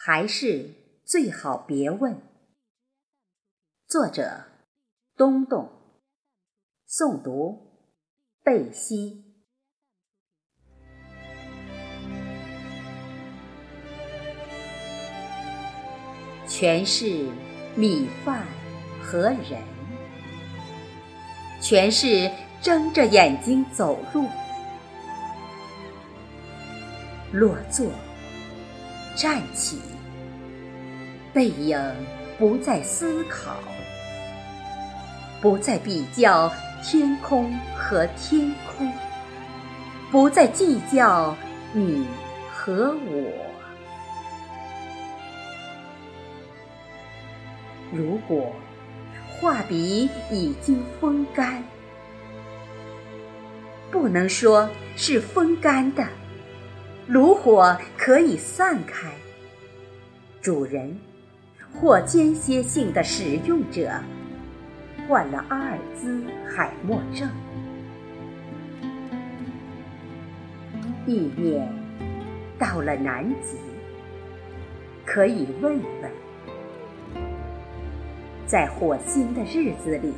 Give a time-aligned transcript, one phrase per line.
[0.00, 0.70] 还是
[1.04, 2.22] 最好别问。
[3.88, 4.44] 作者：
[5.16, 5.68] 东东，
[6.88, 7.82] 诵读：
[8.44, 9.24] 贝西。
[16.46, 17.28] 全是
[17.74, 18.46] 米饭
[19.02, 19.60] 和人，
[21.60, 22.30] 全是
[22.62, 24.28] 睁着眼睛走路。
[27.32, 27.90] 落座，
[29.18, 29.80] 站起，
[31.34, 31.76] 背影
[32.38, 33.56] 不再思考，
[35.40, 36.48] 不再比较
[36.84, 38.92] 天空和天空，
[40.12, 41.36] 不再计较
[41.72, 42.06] 你
[42.48, 43.32] 和我。
[47.90, 48.52] 如果
[49.32, 51.64] 画笔已经风干，
[53.90, 56.06] 不能说是风干的。
[57.08, 59.08] 炉火可以散开，
[60.42, 60.94] 主人
[61.72, 63.90] 或间歇性的使用者
[65.08, 66.22] 患了阿尔兹
[66.54, 67.26] 海默症，
[71.06, 71.66] 意念
[72.58, 73.56] 到了南极，
[75.06, 76.10] 可以问问，
[78.46, 80.12] 在火星的日子里，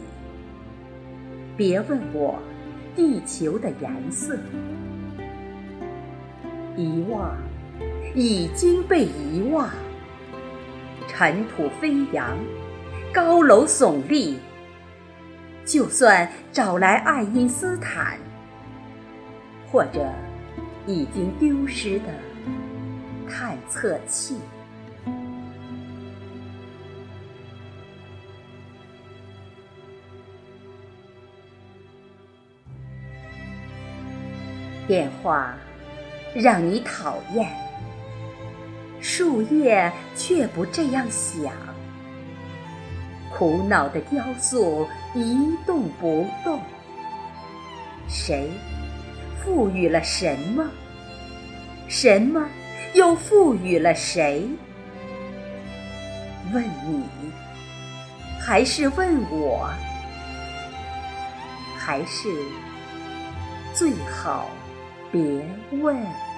[1.57, 2.37] 别问我
[2.97, 4.37] 地球的颜色。
[6.81, 7.37] 遗忘
[8.15, 9.69] 已经被遗忘，
[11.07, 12.39] 尘土飞扬，
[13.13, 14.39] 高楼耸立。
[15.63, 18.19] 就算找来爱因斯坦，
[19.71, 20.11] 或者
[20.87, 22.07] 已经丢失的
[23.29, 24.37] 探测器，
[34.89, 35.55] 电话。
[36.35, 37.49] 让你讨厌，
[39.01, 41.53] 树叶却不这样想。
[43.33, 46.61] 苦恼的雕塑一动不动。
[48.09, 48.51] 谁
[49.39, 50.69] 赋予了什么？
[51.89, 52.47] 什么
[52.95, 54.49] 又赋予了谁？
[56.53, 57.05] 问你，
[58.41, 59.71] 还是问我？
[61.79, 62.29] 还是
[63.73, 64.49] 最好。
[65.11, 65.21] 别
[65.83, 66.30] 问。